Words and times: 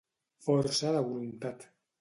Força 0.47 0.95
de 0.97 1.05
voluntat. 1.13 1.73